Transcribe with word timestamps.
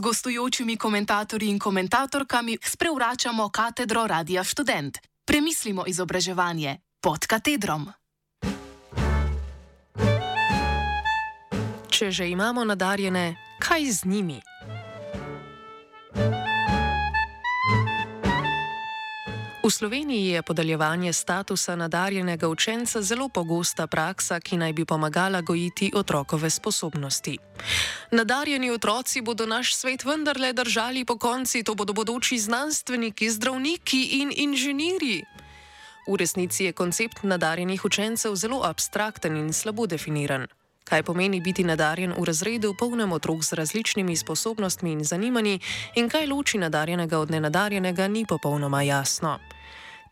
gostujočimi 0.00 0.76
komentatorji 0.76 1.48
in 1.48 1.58
komentatorkami 1.58 2.58
sprevračamo 2.64 3.48
katedro 3.48 4.06
Radia 4.06 4.44
Student. 4.44 4.98
Premislimo 5.24 5.84
izobraževanje 5.86 6.76
pod 7.00 7.26
katedrom. 7.26 7.92
Če 11.90 12.10
že 12.10 12.30
imamo 12.30 12.64
nadarjene, 12.64 13.36
kaj 13.60 13.84
z 13.90 14.04
njimi? 14.04 14.51
V 19.64 19.70
Sloveniji 19.70 20.26
je 20.26 20.42
podeljevanje 20.42 21.12
statusa 21.12 21.76
nadarjenega 21.76 22.48
učenca 22.48 23.02
zelo 23.02 23.28
pogosta 23.28 23.86
praksa, 23.86 24.40
ki 24.40 24.56
naj 24.56 24.72
bi 24.72 24.84
pomagala 24.84 25.40
gojiti 25.40 25.92
otrokove 25.94 26.50
sposobnosti. 26.50 27.38
Nadarjeni 28.10 28.70
otroci 28.70 29.20
bodo 29.20 29.46
naš 29.46 29.74
svet 29.74 30.04
vendarle 30.04 30.52
držali 30.52 31.04
po 31.04 31.18
konci, 31.18 31.62
to 31.62 31.74
bodo 31.74 31.92
bodoči 31.92 32.38
znanstveniki, 32.38 33.30
zdravniki 33.30 34.02
in 34.20 34.32
inženirji. 34.36 35.22
V 36.08 36.16
resnici 36.16 36.64
je 36.64 36.72
koncept 36.72 37.22
nadarjenih 37.22 37.84
učencev 37.84 38.34
zelo 38.34 38.62
abstrakten 38.64 39.36
in 39.36 39.52
slabo 39.52 39.86
definiran. 39.86 40.46
Kaj 40.92 41.02
pomeni 41.08 41.40
biti 41.40 41.64
nadarjen 41.64 42.12
v 42.12 42.24
razredu, 42.28 42.74
polnem 42.76 43.12
otrok 43.16 43.40
z 43.40 43.56
različnimi 43.56 44.12
sposobnostmi 44.16 44.92
in 44.92 45.04
zanimanji, 45.04 45.60
in 45.96 46.08
kaj 46.12 46.26
loči 46.28 46.58
nadarjenega 46.60 47.16
od 47.18 47.30
nenadarjenega, 47.30 48.08
ni 48.08 48.26
popolnoma 48.28 48.82
jasno. 48.82 49.38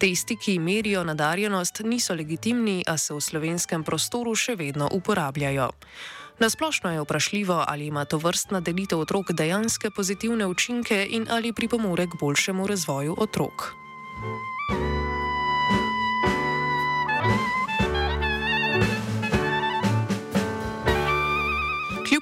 Testi, 0.00 0.38
ki 0.40 0.58
merijo 0.58 1.04
nadarjenost, 1.04 1.82
niso 1.84 2.14
legitimni, 2.14 2.80
a 2.88 2.96
se 2.96 3.12
v 3.12 3.20
slovenskem 3.20 3.84
prostoru 3.84 4.32
še 4.32 4.56
vedno 4.56 4.88
uporabljajo. 4.88 5.68
Nasplošno 6.40 6.92
je 6.96 7.04
vprašljivo, 7.04 7.64
ali 7.68 7.92
ima 7.92 8.04
to 8.08 8.16
vrstna 8.16 8.64
delitev 8.64 9.04
otrok 9.04 9.36
dejanske 9.36 9.90
pozitivne 9.92 10.46
učinke 10.46 11.04
in 11.10 11.28
ali 11.28 11.52
pripomore 11.52 12.08
k 12.08 12.16
boljšemu 12.20 12.66
razvoju 12.66 13.20
otrok. 13.20 13.74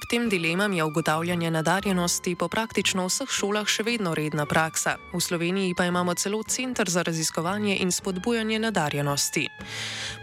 Tem 0.09 0.29
dilemam 0.29 0.73
je 0.73 0.83
ugotavljanje 0.83 1.51
nadarjenosti 1.51 2.35
po 2.35 2.47
praktično 2.47 3.03
vseh 3.05 3.29
šolah 3.29 3.67
še 3.69 3.83
vedno 3.85 4.15
redna 4.17 4.45
praksa. 4.49 4.95
V 5.13 5.19
Sloveniji 5.21 5.75
pa 5.77 5.85
imamo 5.85 6.15
celo 6.17 6.41
Centr 6.43 6.89
za 6.89 7.03
raziskovanje 7.05 7.75
in 7.77 7.91
spodbujanje 7.91 8.59
nadarjenosti. 8.59 9.45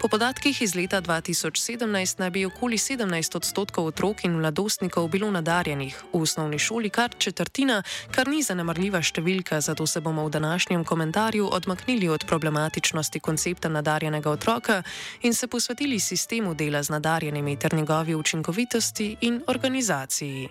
Po 0.01 0.09
podatkih 0.09 0.63
iz 0.63 0.75
leta 0.75 0.99
2017 1.03 2.19
naj 2.19 2.31
bi 2.31 2.45
okoli 2.47 2.77
17 2.77 3.37
odstotkov 3.37 3.87
otrok 3.87 4.25
in 4.25 4.35
mladostnikov 4.41 5.07
bilo 5.09 5.31
nadarjenih, 5.31 5.95
v 6.13 6.23
osnovni 6.23 6.59
šoli 6.59 6.91
kar 6.91 7.15
četrtina, 7.19 7.83
kar 8.11 8.27
ni 8.29 8.43
zanemrljiva 8.43 8.99
številka, 9.03 9.61
zato 9.61 9.87
se 9.87 10.01
bomo 10.01 10.27
v 10.27 10.35
današnjem 10.35 10.85
komentarju 10.85 11.47
odmaknili 11.53 12.09
od 12.09 12.27
problematičnosti 12.27 13.21
koncepta 13.21 13.69
nadarjenega 13.69 14.31
otroka 14.31 14.83
in 15.23 15.35
se 15.35 15.47
posvetili 15.47 16.01
sistemu 16.01 16.55
dela 16.55 16.83
z 16.83 16.91
nadarjenimi 16.91 17.57
ter 17.57 17.75
njegovi 17.75 18.15
učinkovitosti 18.15 19.17
in 19.21 19.43
organizacije 19.47 19.76
organizāciju. 19.77 20.49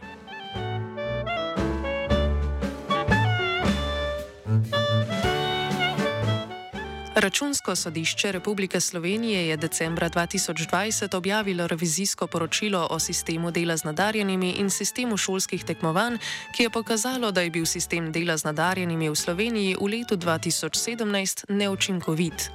Računsko 7.26 7.76
sodišče 7.76 8.32
Republike 8.32 8.80
Slovenije 8.80 9.48
je 9.48 9.58
decembra 9.58 10.10
2020 10.10 11.18
objavilo 11.18 11.68
revizijsko 11.68 12.28
poročilo 12.28 12.88
o 12.92 13.00
sistemu 13.00 13.52
dela 13.52 13.78
z 13.78 13.84
nadarjenimi 13.84 14.52
in 14.52 14.70
sistemu 14.70 15.18
šolskih 15.18 15.64
tekmovanj, 15.64 16.18
ki 16.56 16.64
je 16.64 16.70
pokazalo, 16.70 17.32
da 17.32 17.42
je 17.42 17.50
bil 17.50 17.66
sistem 17.66 18.12
dela 18.12 18.38
z 18.38 18.44
nadarjenimi 18.44 19.10
v 19.10 19.16
Sloveniji 19.16 19.76
v 19.82 19.88
letu 19.88 20.18
2017 20.18 21.50
neučinkovit. 21.50 22.52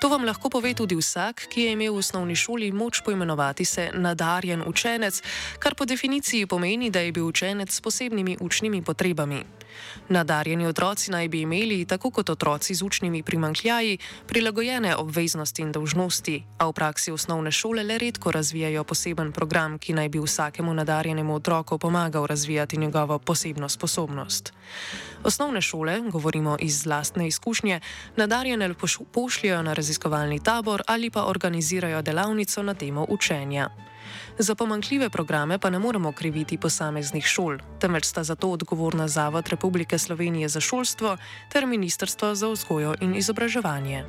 To 0.00 0.08
vam 0.08 0.24
lahko 0.24 0.50
pove 0.50 0.74
tudi 0.74 0.94
vsak, 0.94 1.48
ki 1.50 1.60
je 1.60 1.72
imel 1.72 1.94
v 1.94 1.98
osnovni 1.98 2.36
šoli 2.36 2.72
moč 2.72 3.02
poimenovati 3.02 3.64
se 3.64 3.90
nadarjen 3.94 4.62
učenec, 4.66 5.22
kar 5.58 5.74
po 5.74 5.84
definiciji 5.84 6.46
pomeni, 6.46 6.90
da 6.90 7.00
je 7.00 7.12
bil 7.12 7.26
učenec 7.26 7.74
s 7.74 7.80
posebnimi 7.80 8.36
učnimi 8.40 8.82
potrebami. 8.82 9.65
Nadarjeni 10.08 10.66
otroci 10.66 11.10
naj 11.10 11.28
bi 11.28 11.40
imeli, 11.40 11.84
tako 11.84 12.10
kot 12.10 12.30
otroci 12.30 12.74
z 12.74 12.82
učnimi 12.82 13.22
primankljaji, 13.22 13.98
prilagojene 14.26 14.96
obveznosti 14.96 15.62
in 15.62 15.72
dolžnosti, 15.72 16.42
a 16.58 16.68
v 16.68 16.72
praksi 16.72 17.12
osnovne 17.12 17.52
šole 17.52 17.82
le 17.82 17.98
redko 17.98 18.30
razvijajo 18.30 18.84
poseben 18.84 19.32
program, 19.32 19.78
ki 19.78 19.92
naj 19.92 20.08
bi 20.08 20.18
vsakemu 20.18 20.74
nadarjenemu 20.74 21.34
otroku 21.34 21.78
pomagal 21.78 22.26
razvijati 22.26 22.76
njegovo 22.76 23.18
posebno 23.18 23.68
sposobnost. 23.68 24.52
Osnovne 25.24 25.60
šole, 25.60 26.00
govorimo 26.10 26.56
iz 26.60 26.86
lastne 26.86 27.26
izkušnje, 27.28 27.80
nadarjene 28.16 28.74
pošljajo 29.12 29.62
na 29.62 29.72
raziskovalni 29.72 30.42
tabor 30.42 30.82
ali 30.86 31.10
pa 31.10 31.24
organizirajo 31.24 32.02
delavnico 32.02 32.62
na 32.62 32.74
temo 32.74 33.06
učenja. 33.08 33.70
Za 34.38 34.54
pomankljive 34.54 35.10
programe 35.10 35.58
pa 35.58 35.70
ne 35.70 35.78
moremo 35.78 36.12
kriviti 36.12 36.58
posameznih 36.58 37.26
šol, 37.26 37.58
temveč 37.80 38.04
sta 38.04 38.24
za 38.24 38.34
to 38.34 38.50
odgovorna 38.50 39.08
Zavod 39.08 39.48
Republike 39.48 39.98
Slovenije 39.98 40.48
za 40.48 40.60
šolstvo 40.60 41.16
ter 41.52 41.66
Ministrstvo 41.66 42.34
za 42.34 42.48
vzgojo 42.48 42.94
in 43.00 43.14
izobraževanje. 43.16 44.04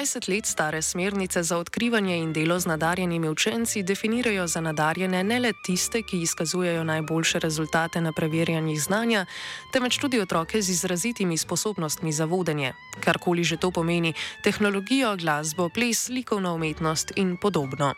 20 0.00 0.28
let 0.28 0.46
stare 0.46 0.82
smernice 0.82 1.42
za 1.42 1.58
odkrivanje 1.58 2.16
in 2.16 2.32
delo 2.32 2.60
z 2.60 2.66
nadarjenimi 2.66 3.28
učenci 3.28 3.82
definirajo 3.82 4.46
za 4.46 4.60
nadarjene 4.60 5.24
ne 5.24 5.40
le 5.40 5.52
tiste, 5.64 6.02
ki 6.02 6.22
izkazujejo 6.22 6.84
najboljše 6.84 7.38
rezultate 7.38 8.00
na 8.00 8.12
preverjanjih 8.12 8.82
znanja, 8.82 9.26
temveč 9.72 9.98
tudi 9.98 10.20
otroke 10.20 10.62
z 10.62 10.70
izrazitimi 10.70 11.36
sposobnostmi 11.36 12.12
za 12.12 12.24
vodenje, 12.24 12.72
karkoli 13.00 13.44
že 13.44 13.56
to 13.56 13.70
pomeni, 13.70 14.14
tehnologijo, 14.44 15.16
glasbo, 15.16 15.68
ples, 15.68 16.08
likovno 16.08 16.54
umetnost 16.54 17.12
in 17.16 17.36
podobno. 17.36 17.94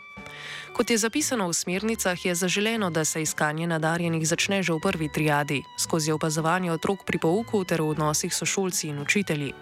Kot 0.73 0.89
je 0.89 0.97
zapisano 0.97 1.47
v 1.47 1.53
smernicah, 1.53 2.25
je 2.25 2.35
zaželeno, 2.35 2.89
da 2.89 3.05
se 3.05 3.21
iskanje 3.21 3.67
nadarjenih 3.67 4.27
začne 4.27 4.63
že 4.63 4.73
v 4.73 4.79
prvi 4.79 5.09
triadi, 5.09 5.63
skozi 5.77 6.11
opazovanje 6.11 6.71
otrok 6.71 7.05
pri 7.05 7.17
pouku 7.21 7.61
ter 7.65 7.81
v 7.81 7.93
odnosih 7.93 8.33
s 8.33 8.41
šolci 8.41 8.89
in 8.89 8.99
učitelji. 8.99 9.53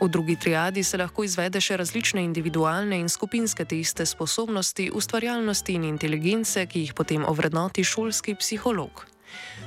V 0.00 0.08
drugi 0.08 0.36
triadi 0.36 0.84
se 0.84 1.00
lahko 1.00 1.24
izvede 1.24 1.60
še 1.60 1.76
različne 1.76 2.20
individualne 2.20 3.00
in 3.00 3.08
skupinske 3.08 3.64
teste 3.64 4.06
sposobnosti, 4.06 4.90
ustvarjalnosti 4.92 5.72
in 5.72 5.84
inteligence, 5.84 6.66
ki 6.66 6.84
jih 6.84 6.94
potem 6.94 7.24
ovrednoti 7.24 7.84
šolski 7.84 8.34
psiholog. 8.34 9.06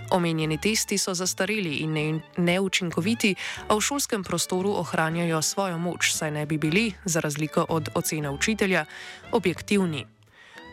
Omenjeni 0.09 0.57
testi 0.61 0.97
so 0.97 1.13
zastareli 1.13 1.81
in 1.81 1.93
ne, 1.93 2.19
neučinkoviti, 2.37 3.35
a 3.67 3.75
v 3.75 3.81
šolskem 3.81 4.23
prostoru 4.23 4.77
ohranjajo 4.77 5.41
svojo 5.41 5.77
moč, 5.77 6.13
saj 6.13 6.31
ne 6.31 6.45
bi 6.45 6.57
bili, 6.57 6.93
za 7.05 7.19
razliko 7.19 7.65
od 7.69 7.89
ocene 7.95 8.29
učitelja, 8.29 8.85
objektivni. 9.31 10.05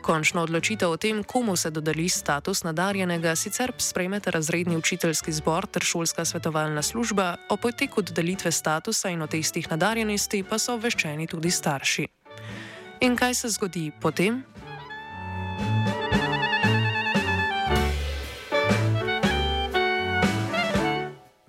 Končno 0.03 0.43
odločitev 0.43 0.91
o 0.91 0.97
tem, 0.97 1.23
komu 1.25 1.57
se 1.57 1.71
dodeli 1.71 2.09
status 2.09 2.65
nadarjenega, 2.67 3.37
sicer 3.37 3.73
sprejmete 3.79 4.31
razredni 4.31 4.77
učiteljski 4.77 5.33
zbor 5.33 5.67
ter 5.67 5.83
šolska 5.83 6.25
svetovalna 6.25 6.83
služba, 6.83 7.37
o 7.49 7.57
poteku 7.57 8.03
dodelitve 8.03 8.51
statusa 8.53 9.09
in 9.15 9.23
o 9.23 9.27
testih 9.27 9.71
nadarjenosti 9.71 10.43
pa 10.43 10.59
so 10.59 10.75
obveščeni 10.75 11.27
tudi 11.27 11.51
starši. 11.51 12.07
In 13.01 13.17
kaj 13.17 13.35
se 13.35 13.49
zgodi 13.49 13.93
potem? 14.01 14.43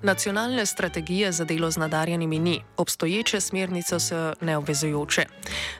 Nacionalne 0.03 0.65
strategije 0.65 1.31
za 1.31 1.45
delo 1.45 1.71
z 1.71 1.77
nadarjenimi 1.77 2.39
ni, 2.39 2.61
obstoječe 2.77 3.41
smernice 3.41 3.99
so 3.99 4.33
neobvezujoče. 4.41 5.25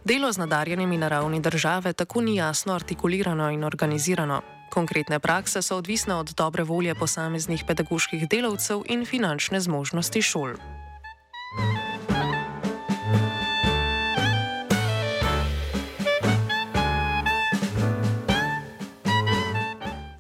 Delo 0.04 0.31
z 0.31 0.38
nadarjenimi 0.38 0.98
na 0.98 1.08
ravni 1.08 1.42
države 1.42 1.94
tako 1.94 2.22
ni 2.22 2.36
jasno 2.36 2.74
artikulirano 2.74 3.52
in 3.52 3.64
organizirano. 3.64 4.42
Konkretne 4.70 5.20
prakse 5.20 5.62
so 5.62 5.78
odvisne 5.78 6.16
od 6.16 6.34
dobre 6.38 6.64
volje 6.64 6.96
posameznih 6.96 7.64
pedagoških 7.68 8.30
delavcev 8.30 8.81
in 8.86 9.06
finančne 9.06 9.60
zmožnosti 9.60 10.22
šol. 10.22 10.54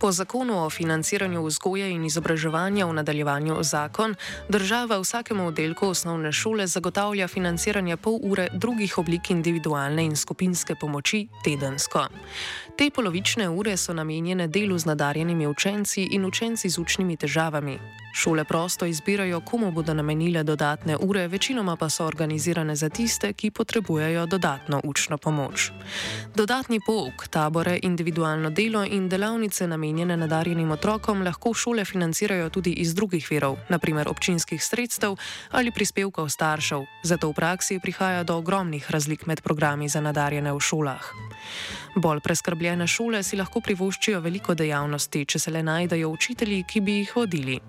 Po 0.03 0.11
zakonu 0.11 0.65
o 0.65 0.69
financiranju 0.69 1.45
vzgoje 1.45 1.87
in 1.91 2.03
izobraževanja 2.03 2.85
v 2.85 2.93
nadaljevanju 2.93 3.55
zakon, 3.63 4.15
država 4.49 4.97
vsakemu 4.99 5.47
oddelku 5.47 5.87
osnovne 5.87 6.31
šole 6.31 6.67
zagotavlja 6.67 7.27
financiranje 7.27 7.97
pol 7.97 8.19
ure 8.23 8.49
drugih 8.53 8.97
oblik 8.97 9.31
individualne 9.31 10.03
in 10.03 10.15
skupinske 10.15 10.75
pomoči 10.75 11.27
tedensko. 11.45 12.07
Te 12.77 12.89
polovične 12.89 13.49
ure 13.49 13.77
so 13.77 13.93
namenjene 13.93 14.47
delu 14.47 14.77
z 14.77 14.85
nadarjenimi 14.85 15.47
učenci 15.47 16.03
in 16.11 16.25
učenci 16.25 16.69
z 16.69 16.77
učnimi 16.79 17.17
težavami. 17.17 17.79
Šole 18.15 18.43
prosto 18.45 18.85
izbirajo, 18.85 19.41
komu 19.41 19.71
bodo 19.71 19.93
namenile 19.93 20.43
dodatne 20.43 20.97
ure, 20.97 21.27
večinoma 21.27 21.75
pa 21.75 21.89
so 21.89 22.05
organizirane 22.05 22.75
za 22.75 22.89
tiste, 22.89 23.33
ki 23.33 23.51
potrebujejo 23.51 24.25
dodatno 24.25 24.81
učno 24.83 25.17
pomoč. 25.17 25.71
Dodatni 26.35 26.79
pouk, 26.85 27.27
tabore, 27.27 27.79
individualno 27.81 28.49
delo 28.49 28.83
in 28.85 29.09
delavnice 29.09 29.67
namenjene 29.67 30.17
nadarjenim 30.17 30.71
otrokom 30.71 31.23
lahko 31.23 31.53
šole 31.53 31.85
financirajo 31.85 32.49
tudi 32.49 32.71
iz 32.71 32.93
drugih 32.95 33.27
virov, 33.31 33.57
naprimer 33.69 34.07
občinskih 34.07 34.63
sredstev 34.63 35.15
ali 35.51 35.71
prispevkov 35.71 36.29
staršev. 36.29 36.85
Zato 37.03 37.29
v 37.29 37.33
praksi 37.33 37.79
prihaja 37.79 38.23
do 38.23 38.37
ogromnih 38.37 38.91
razlik 38.91 39.25
med 39.25 39.41
programi 39.41 39.89
za 39.89 40.01
nadarjene 40.01 40.53
v 40.53 40.59
šolah. 40.59 41.13
Bolj 41.95 42.19
preskrbljene 42.19 42.87
šole 42.87 43.19
si 43.23 43.37
lahko 43.37 43.61
privoščijo 43.61 44.19
veliko 44.19 44.55
dejavnosti, 44.57 45.25
če 45.29 45.39
se 45.39 45.51
le 45.51 45.61
najdejo 45.63 46.09
učitelji, 46.09 46.63
ki 46.65 46.81
bi 46.81 46.95
jih 46.97 47.11
vodili. 47.15 47.59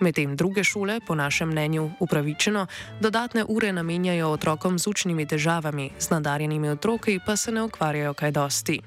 Medtem 0.00 0.36
druge 0.36 0.64
šole, 0.64 0.98
po 1.06 1.14
našem 1.14 1.48
mnenju 1.48 1.90
upravičeno, 2.00 2.66
dodatne 3.00 3.44
ure 3.48 3.72
namenjajo 3.72 4.28
otrokom 4.28 4.78
z 4.78 4.86
učnimi 4.92 5.26
težavami, 5.26 5.90
z 5.98 6.10
nadarjenimi 6.10 6.68
otroki 6.68 7.18
pa 7.26 7.36
se 7.36 7.52
ne 7.52 7.62
ukvarjajo 7.62 8.14
kaj 8.14 8.30
dosti. 8.30 8.80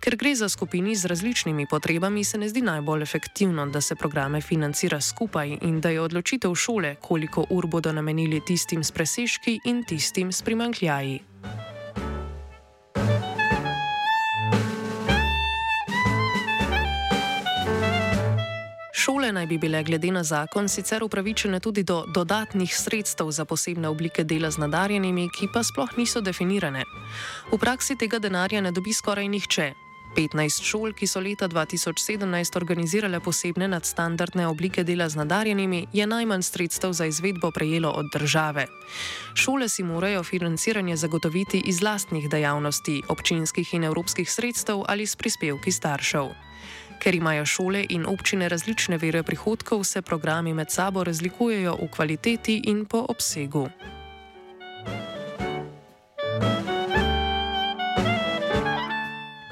Ker 0.00 0.16
gre 0.16 0.34
za 0.34 0.48
skupini 0.48 0.96
z 0.96 1.04
različnimi 1.04 1.66
potrebami, 1.70 2.24
se 2.24 2.38
ne 2.38 2.48
zdi 2.48 2.62
najbolj 2.62 3.02
efektivno, 3.02 3.66
da 3.66 3.80
se 3.80 3.94
programe 3.94 4.40
financira 4.40 5.00
skupaj 5.00 5.58
in 5.62 5.80
da 5.80 5.90
je 5.90 6.00
odločitev 6.00 6.54
šole, 6.54 6.96
koliko 7.00 7.46
ur 7.50 7.66
bodo 7.66 7.92
namenili 7.92 8.40
tistim 8.40 8.84
s 8.84 8.90
presežki 8.92 9.60
in 9.64 9.84
tistim 9.84 10.32
s 10.32 10.42
primankljaji. 10.42 11.20
Šole 19.24 19.32
naj 19.32 19.46
bi 19.46 19.58
bile 19.58 19.82
glede 19.82 20.10
na 20.12 20.22
zakon 20.24 20.68
sicer 20.68 21.04
upravičene 21.04 21.60
tudi 21.60 21.82
do 21.82 22.04
dodatnih 22.14 22.76
sredstev 22.76 23.30
za 23.30 23.44
posebne 23.44 23.88
oblike 23.88 24.24
dela 24.24 24.50
z 24.50 24.58
nadarjenimi, 24.58 25.30
ki 25.32 25.48
pa 25.52 25.62
sploh 25.64 25.96
niso 25.96 26.20
definirane. 26.20 26.84
V 27.52 27.56
praksi 27.58 27.96
tega 27.96 28.18
denarja 28.18 28.60
ne 28.60 28.72
dobi 28.72 28.92
skoraj 28.92 29.28
nihče. 29.28 29.72
15 30.16 30.60
šol, 30.62 30.92
ki 30.92 31.06
so 31.06 31.24
leta 31.24 31.48
2017 31.48 32.56
organizirale 32.56 33.20
posebne 33.20 33.68
nadstandardne 33.68 34.44
oblike 34.46 34.84
dela 34.84 35.08
z 35.08 35.16
nadarjenimi, 35.16 35.86
je 35.92 36.06
najmanj 36.06 36.42
sredstev 36.42 36.92
za 36.92 37.06
izvedbo 37.06 37.50
prejelo 37.50 37.96
od 37.96 38.12
države. 38.12 38.66
Šole 39.34 39.68
si 39.68 39.82
morajo 39.82 40.22
financiranje 40.22 40.96
zagotoviti 40.96 41.62
iz 41.64 41.80
lastnih 41.82 42.28
dejavnosti, 42.28 43.02
občinskih 43.08 43.74
in 43.74 43.84
evropskih 43.84 44.32
sredstev 44.32 44.84
ali 44.88 45.06
s 45.06 45.16
prispevki 45.16 45.72
staršev. 45.72 46.44
Ker 47.04 47.14
imajo 47.14 47.44
šole 47.46 47.82
in 47.88 48.06
občine 48.08 48.48
različne 48.48 48.96
vere 48.96 49.22
prihodkov, 49.22 49.82
se 49.84 50.02
programi 50.02 50.54
med 50.54 50.70
sabo 50.70 51.04
razlikujejo 51.04 51.74
v 51.82 51.88
kvaliteti 51.92 52.62
in 52.64 52.86
po 52.88 53.04
obsegu. 53.08 53.68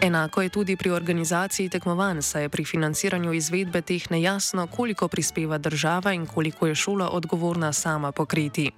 Enako 0.02 0.42
je 0.42 0.48
tudi 0.48 0.76
pri 0.76 0.90
organizaciji 0.90 1.68
tekmovanj, 1.68 2.22
saj 2.22 2.42
je 2.42 2.48
pri 2.48 2.64
financiranju 2.64 3.32
izvedbe 3.32 3.82
teh 3.82 4.10
nejasno, 4.10 4.66
koliko 4.66 5.08
prispeva 5.08 5.58
država 5.58 6.12
in 6.12 6.26
koliko 6.26 6.66
je 6.66 6.74
šola 6.74 7.08
odgovorna 7.08 7.72
sama 7.72 8.12
pokriti. 8.12 8.70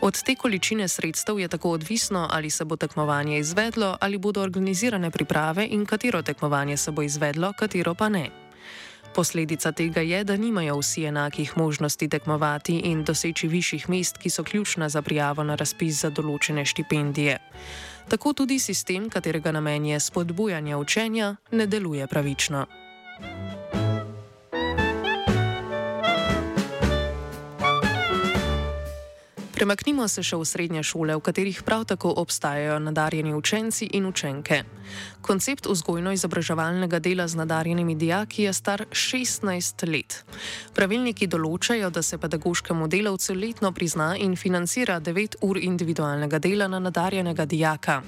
Od 0.00 0.22
te 0.22 0.34
količine 0.34 0.88
sredstev 0.88 1.40
je 1.40 1.48
tako 1.48 1.70
odvisno, 1.70 2.28
ali 2.30 2.50
se 2.50 2.64
bo 2.64 2.76
tekmovanje 2.76 3.38
izvedlo, 3.38 3.96
ali 4.00 4.18
bodo 4.18 4.42
organizirane 4.42 5.10
priprave 5.10 5.66
in 5.70 5.86
katero 5.86 6.22
tekmovanje 6.22 6.76
se 6.76 6.90
bo 6.90 7.02
izvedlo, 7.02 7.52
katero 7.58 7.94
pa 7.94 8.08
ne. 8.08 8.30
Posledica 9.14 9.72
tega 9.72 10.00
je, 10.00 10.24
da 10.24 10.36
nimajo 10.36 10.78
vsi 10.78 11.04
enakih 11.04 11.56
možnosti 11.56 12.08
tekmovati 12.08 12.78
in 12.78 13.04
doseči 13.04 13.48
višjih 13.48 13.88
mest, 13.88 14.18
ki 14.18 14.30
so 14.30 14.44
ključna 14.44 14.88
za 14.88 15.02
prijavo 15.02 15.42
na 15.42 15.54
razpis 15.54 16.00
za 16.00 16.10
določene 16.10 16.64
štipendije. 16.64 17.38
Tako 18.08 18.32
tudi 18.32 18.58
sistem, 18.58 19.10
katerega 19.10 19.52
namen 19.52 19.86
je 19.86 20.00
spodbujanje 20.00 20.76
učenja, 20.76 21.36
ne 21.50 21.66
deluje 21.66 22.06
pravično. 22.06 22.66
Premaknimo 29.62 30.08
se 30.10 30.24
še 30.26 30.34
v 30.34 30.42
srednje 30.42 30.80
šole, 30.82 31.14
v 31.14 31.22
katerih 31.22 31.60
prav 31.62 31.84
tako 31.86 32.10
obstajajo 32.18 32.80
nadarjeni 32.82 33.30
učenci 33.30 33.86
in 33.94 34.08
učenke. 34.10 34.64
Koncept 35.22 35.68
vzgojno-izobraževalnega 35.70 36.98
dela 36.98 37.28
z 37.30 37.38
nadarjenimi 37.38 37.94
dijaki 37.94 38.42
je 38.42 38.52
star 38.58 38.82
16 38.90 39.86
let. 39.86 40.16
Pravilniki 40.74 41.28
določajo, 41.30 41.92
da 41.94 42.02
se 42.02 42.18
pedagoškemu 42.18 42.88
delavcu 42.90 43.38
letno 43.38 43.70
prizna 43.70 44.16
in 44.18 44.34
financira 44.34 44.98
9 44.98 45.38
ur 45.46 45.62
individualnega 45.62 46.42
dela 46.42 46.66
na 46.66 46.82
nadarjenega 46.82 47.46
dijaka. 47.46 48.02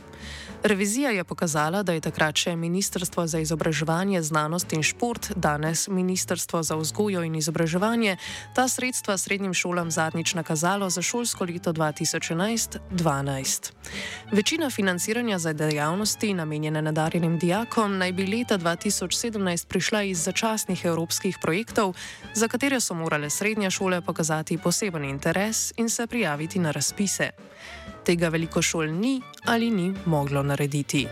Revizija 0.64 1.10
je 1.10 1.24
pokazala, 1.24 1.82
da 1.82 1.92
je 1.92 2.00
takrat 2.00 2.36
še 2.40 2.56
Ministrstvo 2.56 3.26
za 3.26 3.38
izobraževanje, 3.38 4.22
znanost 4.22 4.72
in 4.72 4.82
šport, 4.82 5.32
danes 5.36 5.88
Ministrstvo 5.88 6.62
za 6.62 6.76
vzgojo 6.80 7.22
in 7.22 7.34
izobraževanje, 7.36 8.16
ta 8.56 8.68
sredstva 8.68 9.18
srednjim 9.18 9.54
šolam 9.54 9.90
zadnjič 9.90 10.34
nakazalo 10.34 10.90
za 10.90 11.02
šolsko 11.02 11.44
leto 11.44 11.72
2011-2012. 11.72 13.72
Večina 14.32 14.70
financiranja 14.70 15.38
za 15.38 15.52
dejavnosti, 15.52 16.34
namenjene 16.34 16.82
nadarjenim 16.82 17.38
dijakom, 17.38 17.98
naj 17.98 18.12
bi 18.12 18.26
leta 18.26 18.58
2017 18.58 19.68
prišla 19.68 20.02
iz 20.02 20.24
začasnih 20.24 20.84
evropskih 20.84 21.38
projektov, 21.42 21.94
za 22.34 22.48
katere 22.48 22.80
so 22.80 22.94
morale 22.94 23.30
srednje 23.30 23.70
šole 23.70 24.00
pokazati 24.00 24.58
poseben 24.58 25.04
interes 25.04 25.72
in 25.76 25.88
se 25.88 26.06
prijaviti 26.06 26.58
na 26.58 26.70
razpise. 26.70 27.30
Tega 28.04 28.28
veliko 28.28 28.62
šol 28.62 28.92
ni 28.92 29.22
ali 29.44 29.70
ni 29.70 29.92
moglo 30.04 30.42
narediti. 30.42 31.06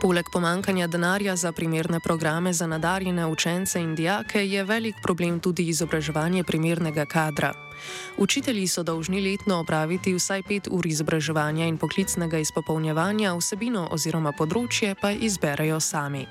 Poleg 0.00 0.24
pomankanja 0.32 0.86
denarja 0.86 1.36
za 1.36 1.52
primerne 1.52 2.00
programe 2.00 2.52
za 2.52 2.66
nadarjene 2.66 3.26
učence 3.26 3.80
in 3.80 3.94
dijake 3.94 4.46
je 4.48 4.64
velik 4.64 4.94
problem 5.02 5.40
tudi 5.40 5.68
izobraževanje 5.68 6.44
primernega 6.44 7.04
kadra. 7.04 7.52
Učitelji 8.16 8.66
so 8.66 8.82
dolžni 8.82 9.20
letno 9.20 9.60
opraviti 9.60 10.14
vsaj 10.14 10.42
pet 10.42 10.68
ur 10.70 10.86
izobraževanja 10.86 11.66
in 11.66 11.76
poklicnega 11.78 12.38
izpopolnjevanja, 12.38 13.34
vsebino 13.34 13.88
oziroma 13.90 14.32
področje 14.32 14.94
pa 15.00 15.10
izberejo 15.10 15.80
sami. 15.80 16.26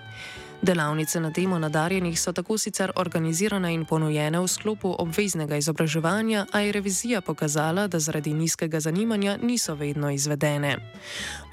Delavnice 0.62 1.20
na 1.20 1.32
temo 1.32 1.60
nadarjenih 1.60 2.20
so 2.20 2.34
tako 2.34 2.58
sicer 2.58 2.92
organizirane 2.96 3.74
in 3.74 3.86
ponujene 3.86 4.40
v 4.40 4.48
sklopu 4.48 4.96
obveznega 5.00 5.58
izobraževanja, 5.58 6.46
a 6.52 6.60
je 6.60 6.72
revizija 6.72 7.22
pokazala, 7.22 7.88
da 7.88 8.00
zaradi 8.00 8.34
nizkega 8.34 8.80
zanimanja 8.80 9.38
niso 9.42 9.76
vedno 9.76 10.12
izvedene. 10.12 10.78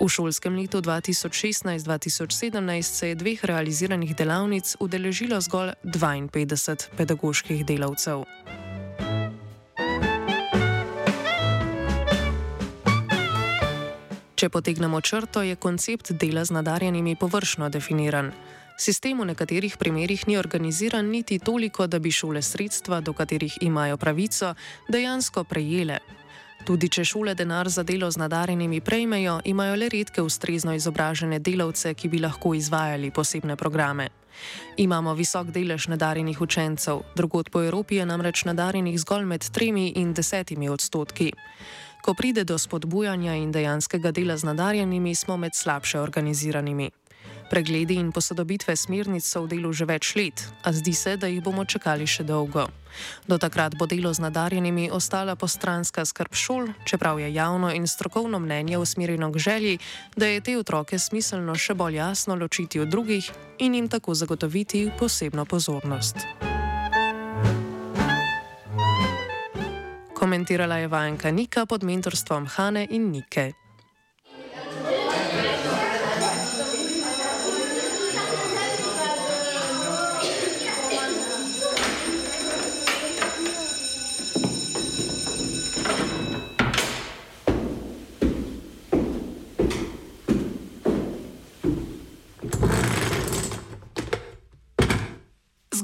V 0.01 0.09
šolskem 0.09 0.57
letu 0.57 0.81
2016-2017 0.81 2.83
se 2.83 3.09
je 3.09 3.15
dveh 3.15 3.45
realiziranih 3.45 4.17
delavnic 4.17 4.77
udeležilo 4.81 5.41
zgolj 5.41 5.71
52 5.85 6.89
pedagoških 6.97 7.67
delavcev. 7.67 8.25
Če 14.35 14.49
potegnemo 14.49 15.01
črto, 15.01 15.43
je 15.43 15.57
koncept 15.57 16.13
dela 16.13 16.45
z 16.45 16.53
nadarjenimi 16.53 17.17
površno 17.17 17.69
definiran. 17.69 18.33
Sistem 18.77 19.21
v 19.23 19.31
nekaterih 19.31 19.77
primerjih 19.79 20.27
ni 20.27 20.35
organiziran 20.37 21.07
niti 21.07 21.39
toliko, 21.39 21.87
da 21.87 21.99
bi 21.99 22.11
šole 22.11 22.43
sredstva, 22.43 23.01
do 23.01 23.13
katerih 23.13 23.59
imajo 23.61 23.97
pravico, 23.97 24.55
dejansko 24.89 25.45
prejele. 25.45 25.99
Tudi 26.67 26.89
če 26.89 27.05
šole 27.05 27.35
denar 27.35 27.69
za 27.69 27.83
delo 27.83 28.11
z 28.11 28.19
nadarjenimi 28.19 28.81
prejmejo, 28.81 29.41
imajo 29.45 29.77
le 29.77 29.89
redke 29.89 30.23
ustrezno 30.23 30.75
izobražene 30.75 31.39
delavce, 31.39 31.95
ki 31.95 32.09
bi 32.09 32.19
lahko 32.19 32.55
izvajali 32.55 33.11
posebne 33.11 33.57
programe. 33.57 34.09
Imamo 34.77 35.15
visok 35.15 35.55
delež 35.55 35.87
nadarjenih 35.89 36.41
učencev, 36.41 37.05
drugot 37.15 37.51
po 37.51 37.63
Evropi 37.63 38.01
je 38.01 38.07
namreč 38.07 38.45
nadarjenih 38.45 38.99
zgolj 38.99 39.25
med 39.25 39.45
3 39.45 39.93
in 39.95 40.15
10 40.15 40.71
odstotki. 40.71 41.31
Ko 42.03 42.15
pride 42.15 42.45
do 42.45 42.59
spodbujanja 42.59 43.35
in 43.35 43.53
dejanskega 43.53 44.11
dela 44.11 44.37
z 44.37 44.45
nadarjenimi, 44.45 45.15
smo 45.15 45.37
med 45.37 45.55
slabše 45.55 46.01
organiziranimi. 46.01 46.91
Pregledi 47.51 47.95
in 47.95 48.13
posodobitve 48.13 48.77
smernic 48.77 49.25
so 49.25 49.45
v 49.45 49.57
delu 49.57 49.73
že 49.73 49.85
več 49.85 50.15
let, 50.17 50.41
a 50.65 50.73
zdi 50.73 50.95
se, 50.97 51.17
da 51.17 51.29
jih 51.29 51.43
bomo 51.45 51.65
čakali 51.65 52.07
še 52.09 52.25
dolgo. 52.25 52.67
Do 53.27 53.39
takrat 53.39 53.75
bo 53.77 53.87
delo 53.87 54.15
z 54.15 54.23
nadarjenimi 54.23 54.89
ostala 54.91 55.37
postranska 55.37 56.05
skrb 56.05 56.35
šol, 56.35 56.73
čeprav 56.85 57.21
je 57.21 57.35
javno 57.35 57.73
in 57.75 57.87
strokovno 57.87 58.39
mnenje 58.39 58.79
usmerjeno 58.79 59.33
k 59.33 59.39
želji, 59.39 59.79
da 60.17 60.27
je 60.27 60.41
te 60.41 60.59
otroke 60.59 60.99
smiselno 60.99 61.55
še 61.55 61.75
bolj 61.75 62.01
jasno 62.01 62.35
ločiti 62.35 62.81
od 62.81 62.89
drugih 62.89 63.31
in 63.59 63.75
jim 63.75 63.89
tako 63.89 64.15
zagotoviti 64.15 64.91
posebno 64.99 65.45
pozornost. 65.45 66.17
Komentirala 70.15 70.77
je 70.81 70.89
vajenka 70.89 71.31
Nika 71.31 71.67
pod 71.67 71.85
mentorstvom 71.85 72.47
Hane 72.47 72.87
in 72.91 73.11
Nike. 73.11 73.64